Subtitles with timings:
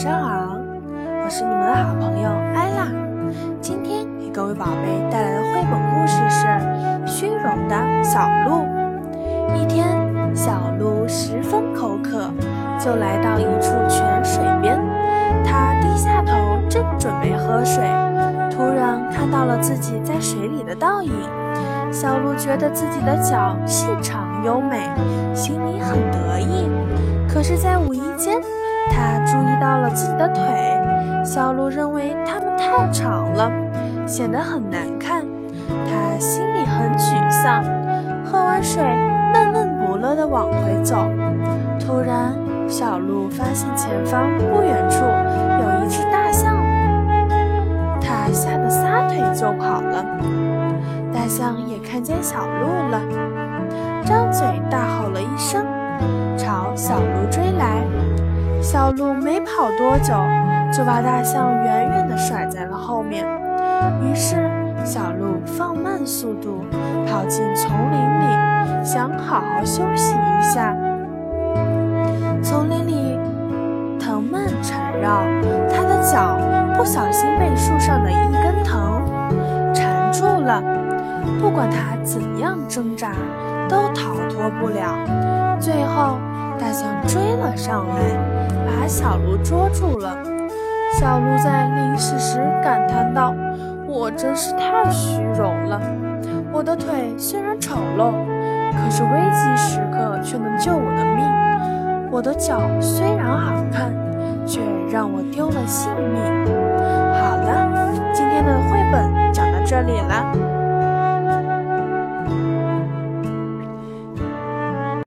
[0.00, 0.56] 上好，
[1.24, 2.86] 我是你们的好朋友艾拉。
[3.60, 6.46] 今天给各位宝贝带来的绘本故事是
[7.04, 7.74] 《虚荣的
[8.04, 8.64] 小鹿》。
[9.56, 9.88] 一天，
[10.36, 12.30] 小鹿十分口渴，
[12.78, 14.78] 就来到一处泉水边。
[15.44, 16.32] 它低下头，
[16.70, 17.82] 正准备喝水，
[18.52, 21.10] 突然看到了自己在水里的倒影。
[21.90, 24.88] 小鹿觉得自己的脚细长优美，
[25.34, 26.70] 心里很得意。
[27.28, 28.40] 可是，在无意间，
[28.90, 30.42] 他注意到了自己的腿，
[31.24, 33.50] 小鹿认为它们太长了，
[34.06, 35.24] 显得很难看。
[35.68, 37.62] 他心里很沮丧，
[38.24, 38.82] 喝完水，
[39.32, 40.96] 闷闷不乐地往回走。
[41.78, 42.34] 突然，
[42.66, 46.54] 小鹿发现前方不远处有一只大象，
[48.00, 50.04] 它吓得撒腿就跑了。
[51.12, 53.00] 大象也看见小鹿了，
[54.04, 55.64] 张嘴大吼了一声，
[56.36, 57.82] 朝小鹿追来。
[58.60, 60.14] 小鹿没跑多久，
[60.72, 63.26] 就把大象远远地甩在了后面。
[64.02, 64.50] 于是，
[64.84, 66.64] 小鹿放慢速度，
[67.06, 70.76] 跑进丛林里，想好好休息一下。
[72.42, 73.18] 丛林里
[73.98, 75.22] 藤蔓缠绕，
[75.70, 76.36] 它的脚
[76.76, 80.62] 不小心被树上的一根藤缠住了。
[81.40, 83.12] 不管它怎样挣扎，
[83.68, 84.94] 都逃脱不了。
[85.60, 86.18] 最后，
[86.58, 87.94] 大象追了上来。
[88.66, 90.16] 把小鹿捉住了。
[90.98, 93.34] 小鹿在临死时感叹道
[93.86, 95.80] ：“我真是太虚荣了。
[96.52, 98.12] 我的腿虽然丑陋，
[98.72, 102.10] 可是危急时刻却能救我的命。
[102.10, 103.92] 我的脚虽然好看，
[104.46, 104.60] 却
[104.90, 106.22] 让我丢了性命。”